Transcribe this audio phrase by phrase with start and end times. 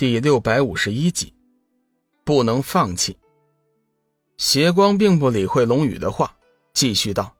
[0.00, 1.34] 第六百五十一集，
[2.24, 3.18] 不能放弃。
[4.38, 6.34] 邪光并不理会龙宇的话，
[6.72, 7.36] 继续道：“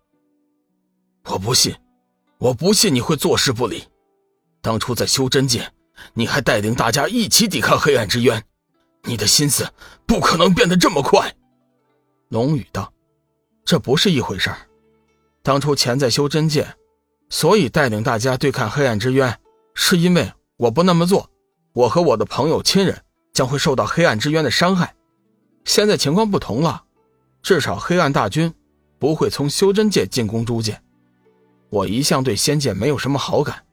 [1.24, 1.74] 我不信，
[2.36, 3.84] 我不信你会坐视不理。
[4.60, 5.72] 当初在修真界，
[6.12, 8.44] 你还带领大家一起抵抗黑暗之渊，
[9.04, 9.66] 你的心思
[10.04, 11.34] 不可能变得这么快。”
[12.28, 12.92] 龙宇道
[13.64, 14.68] ：“这不是一回事儿。
[15.42, 16.76] 当初钱在修真界，
[17.30, 19.40] 所以带领大家对抗黑暗之渊，
[19.72, 21.26] 是因为我不那么做。”
[21.72, 23.02] 我和我的朋友、亲人
[23.32, 24.94] 将会受到黑暗之渊的伤害。
[25.64, 26.84] 现在情况不同了，
[27.42, 28.52] 至少黑暗大军
[28.98, 30.80] 不会从修真界进攻诸界。
[31.68, 33.64] 我一向对仙界没有什么好感，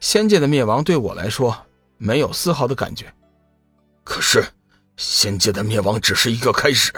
[0.00, 1.56] 仙界的灭亡对我来说
[1.98, 3.12] 没有丝毫的感觉。
[4.02, 4.44] 可是，
[4.96, 6.92] 仙界的灭亡只是一个开始。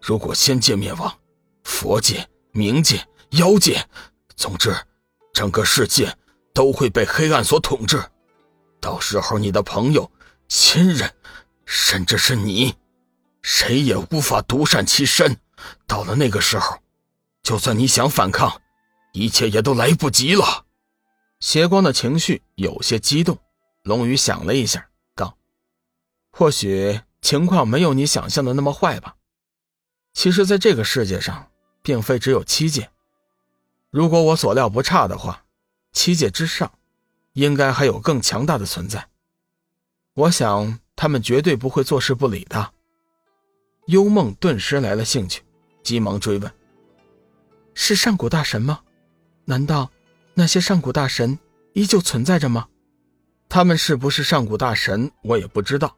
[0.00, 1.12] 如果仙界灭亡，
[1.64, 3.84] 佛界、冥界、妖界，
[4.36, 4.74] 总之，
[5.34, 6.16] 整个世界
[6.54, 8.02] 都会被黑暗所统治。
[8.80, 10.10] 到时候，你的朋友、
[10.48, 11.14] 亲人，
[11.66, 12.74] 甚至是你，
[13.42, 15.36] 谁也无法独善其身。
[15.86, 16.78] 到了那个时候，
[17.42, 18.60] 就算你想反抗，
[19.12, 20.64] 一切也都来不及了。
[21.40, 23.38] 邪光的情绪有些激动，
[23.82, 25.36] 龙宇想了一下，道
[26.32, 29.16] ：“或许情况没有你想象的那么坏吧。
[30.14, 31.50] 其实，在这个世界上，
[31.82, 32.90] 并非只有七界。
[33.90, 35.44] 如果我所料不差的话，
[35.92, 36.72] 七界之上。”
[37.34, 39.08] 应该还有更强大的存在，
[40.14, 42.72] 我想他们绝对不会坐视不理的。
[43.86, 45.42] 幽梦顿时来了兴趣，
[45.82, 46.52] 急忙追问
[47.74, 48.80] ：“是上古大神吗？
[49.44, 49.90] 难道
[50.34, 51.38] 那些上古大神
[51.72, 52.68] 依旧存在着吗？
[53.48, 55.96] 他们是不是上古大神，我也不知道，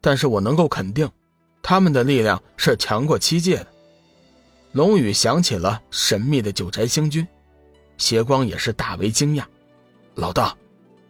[0.00, 1.08] 但是我能够肯定，
[1.62, 3.66] 他们的力量是强过七界的。”
[4.72, 7.26] 龙宇想起了神秘的九宅星君，
[7.96, 9.44] 邪光也是大为惊讶。
[10.14, 10.56] 老大，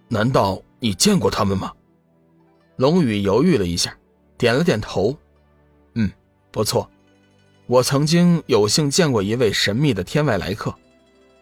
[0.09, 1.73] 难道你见过他们吗？
[2.77, 3.97] 龙宇犹豫了一下，
[4.39, 5.17] 点了点头。
[5.95, 6.11] 嗯，
[6.51, 6.91] 不错，
[7.67, 10.75] 我曾经有幸见过一位神秘的天外来客，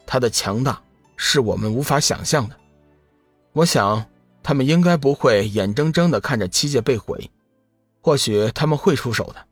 [0.04, 0.82] 他的强大
[1.16, 2.56] 是我们无法想象的。
[3.52, 4.04] 我想，
[4.42, 7.30] 他们应该不会眼睁睁的看着七界被毁，
[8.00, 9.46] 或许他们会出手的。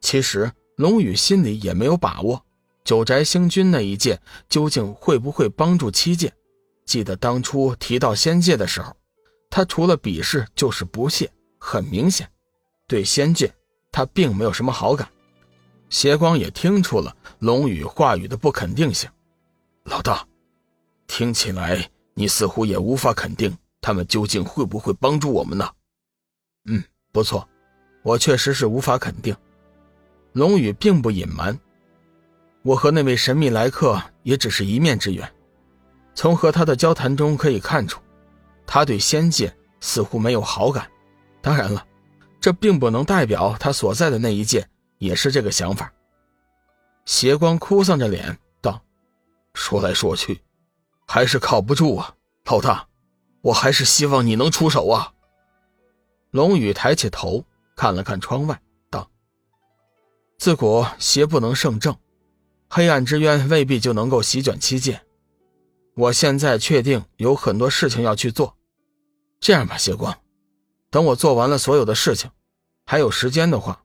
[0.00, 2.44] 其实，龙宇心里也没有把握，
[2.84, 6.32] 九宅星君那一剑究竟会不会帮助七界。
[6.88, 8.96] 记得当初提到仙界的时候，
[9.50, 12.26] 他除了鄙视就是不屑，很明显，
[12.86, 13.54] 对仙界
[13.92, 15.06] 他并没有什么好感。
[15.90, 19.06] 邪光也听出了龙宇话语的不肯定性，
[19.84, 20.26] 老大，
[21.06, 25.70] 听起来你似乎也无法肯定他们究竟会不会帮助我们呢？
[26.70, 26.82] 嗯，
[27.12, 27.46] 不错，
[28.02, 29.36] 我确实是无法肯定。
[30.32, 31.58] 龙宇并不隐瞒，
[32.62, 35.30] 我和那位神秘来客也只是一面之缘。
[36.18, 38.00] 从和他的交谈中可以看出，
[38.66, 40.90] 他对仙界似乎没有好感。
[41.40, 41.86] 当然了，
[42.40, 44.68] 这并不能代表他所在的那一界
[44.98, 45.92] 也是这个想法。
[47.04, 48.82] 邪光哭丧着脸道
[49.54, 50.42] ：“说来说去，
[51.06, 52.12] 还是靠不住啊，
[52.46, 52.84] 老大，
[53.40, 55.12] 我还是希望你能出手啊。”
[56.32, 57.44] 龙宇抬起头
[57.76, 59.08] 看了看窗外，道
[60.36, 61.96] ：“自古邪不能胜正，
[62.68, 65.00] 黑暗之渊未必就能够席卷七界。”
[65.98, 68.56] 我现在确定有很多事情要去做，
[69.40, 70.16] 这样吧，邪光，
[70.90, 72.30] 等我做完了所有的事情，
[72.86, 73.82] 还有时间的话，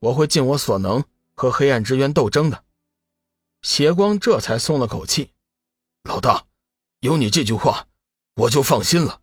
[0.00, 1.04] 我会尽我所能
[1.36, 2.64] 和黑暗之渊斗争的。
[3.62, 5.30] 邪光这才松了口气，
[6.02, 6.46] 老大，
[6.98, 7.86] 有你这句话，
[8.34, 9.20] 我就放心了。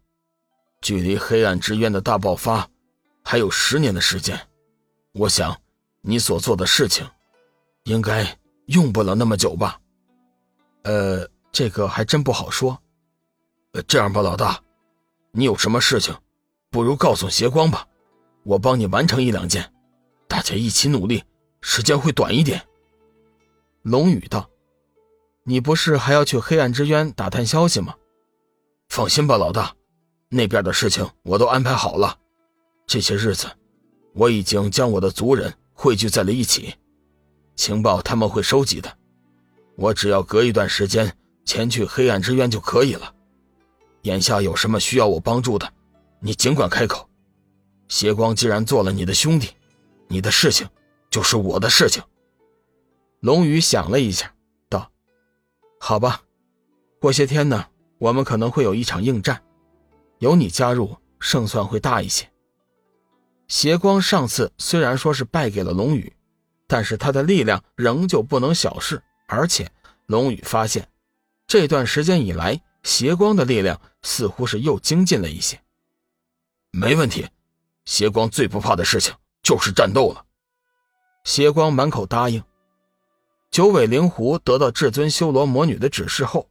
[0.80, 2.70] 距离黑暗之渊的大爆发
[3.22, 4.48] 还有十年的时间，
[5.12, 5.60] 我想
[6.00, 7.06] 你所做的事情，
[7.84, 9.82] 应该用不了那么久吧？
[10.84, 11.30] 呃。
[11.58, 12.80] 这个还真不好说。
[13.88, 14.62] 这样吧，老大，
[15.32, 16.16] 你有什么事情，
[16.70, 17.88] 不如告诉邪光吧，
[18.44, 19.74] 我帮你完成一两件，
[20.28, 21.24] 大家一起努力，
[21.62, 22.64] 时间会短一点。
[23.82, 24.48] 龙宇道
[25.46, 27.96] ：“你不是还要去黑暗之渊打探消息吗？
[28.90, 29.76] 放心吧，老大，
[30.30, 32.20] 那边的事情我都安排好了。
[32.86, 33.48] 这些日子，
[34.14, 36.76] 我已经将我的族人汇聚在了一起，
[37.56, 38.96] 情报他们会收集的，
[39.76, 41.12] 我只要隔一段时间。”
[41.48, 43.16] 前去黑暗之渊就可以了。
[44.04, 45.74] 眼下有什么需要我帮助的，
[46.20, 47.10] 你尽管开口。
[47.88, 49.52] 邪光既然做了你的兄弟，
[50.10, 50.68] 你的事情
[51.10, 52.04] 就是我的事情。
[53.22, 54.32] 龙宇想了一下，
[54.70, 54.92] 道
[55.80, 56.22] ：“好吧，
[57.00, 57.66] 过些天呢，
[57.98, 59.42] 我们可能会有一场硬战，
[60.20, 62.30] 有你加入，胜算会大一些。”
[63.48, 66.12] 邪光上次虽然说是败给了龙宇，
[66.68, 69.72] 但是他的力量仍旧不能小视，而且
[70.08, 70.86] 龙宇发现。
[71.48, 75.60] 这段时间以来，邪光的力量似乎是又精进了一些。
[76.72, 77.26] 没问题。
[77.86, 80.26] 邪光最不怕的事情就是战斗了。
[81.24, 82.44] 邪光满口答应。
[83.50, 86.50] 九尾灵狐得到至尊修罗魔女的指示后，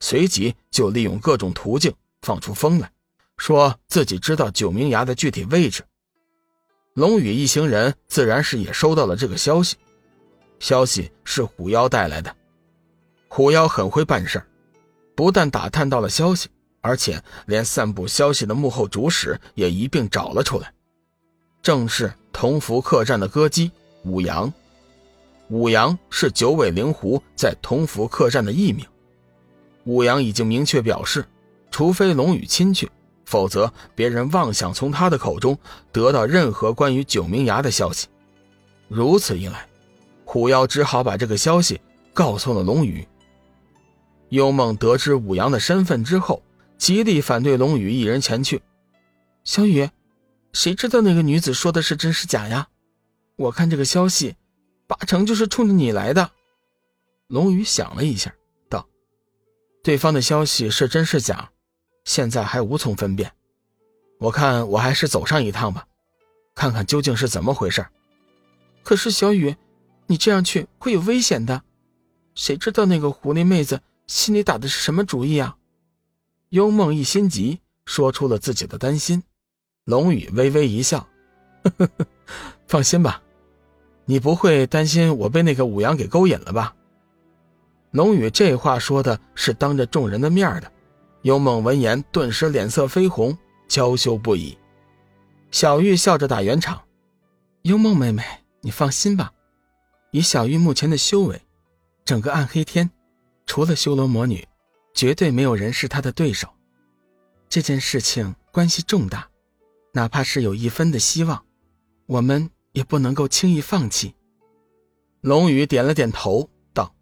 [0.00, 2.90] 随即就利用各种途径放出风来，
[3.36, 5.84] 说自己知道九明崖的具体位置。
[6.94, 9.76] 龙宇一行人自然是也收到了这个消息，
[10.58, 12.34] 消息是虎妖带来的。
[13.28, 14.42] 虎妖很会办事
[15.14, 16.48] 不但打探到了消息，
[16.80, 20.72] 而且连散布消息的幕后主使也一并找了出来，
[21.62, 23.70] 正是同福客栈的歌姬
[24.04, 24.52] 武阳。
[25.48, 28.84] 武阳是九尾灵狐在同福客栈的艺名。
[29.84, 31.24] 武阳已经明确表示，
[31.70, 32.90] 除非龙宇亲去，
[33.24, 35.58] 否则别人妄想从他的口中
[35.90, 38.08] 得到任何关于九明崖的消息。
[38.88, 39.66] 如此一来，
[40.24, 41.80] 虎妖只好把这个消息
[42.12, 43.06] 告诉了龙宇。
[44.30, 46.42] 幽梦得知武阳的身份之后，
[46.76, 48.62] 极力反对龙宇一人前去。
[49.44, 49.88] 小雨，
[50.52, 52.68] 谁知道那个女子说的是真是假呀？
[53.36, 54.36] 我看这个消息。
[54.86, 56.30] 八成就是冲着你来的，
[57.26, 58.32] 龙宇想了一下，
[58.70, 58.88] 道
[59.84, 61.50] ：“对方的消息是真是假，
[62.06, 63.30] 现在还无从分辨。
[64.18, 65.86] 我看我还是走上一趟吧，
[66.54, 67.86] 看看究竟是怎么回事。
[68.82, 69.54] 可是小雨，
[70.06, 71.62] 你这样去会有危险的，
[72.34, 75.56] 谁知道那个狐狸妹子心里打的是什么主意啊？”
[76.50, 79.22] 幽梦一心急，说出了自己的担心。
[79.84, 81.06] 龙宇微微一笑
[81.62, 82.06] ：“呵呵呵，
[82.66, 83.22] 放心吧。”
[84.10, 86.74] 你不会担心我被那个武阳给勾引了吧？
[87.90, 90.72] 龙宇这话说的是当着众人的面的。
[91.22, 93.36] 幽梦闻言顿时脸色绯红，
[93.68, 94.56] 娇羞不已。
[95.50, 96.82] 小玉笑着打圆场
[97.64, 98.24] ：“幽梦妹妹，
[98.62, 99.30] 你放心吧，
[100.10, 101.42] 以小玉目前的修为，
[102.06, 102.90] 整个暗黑天，
[103.48, 104.46] 除了修罗魔女，
[104.94, 106.48] 绝对没有人是他的对手。
[107.48, 109.28] 这件事情关系重大，
[109.92, 111.44] 哪怕是有一分的希望，
[112.06, 114.14] 我们。”也不能够轻易放弃。
[115.22, 116.94] 龙宇点了点头，道：“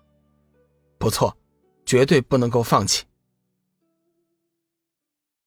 [0.97, 1.37] 不错，
[1.85, 3.05] 绝对不能够放弃。”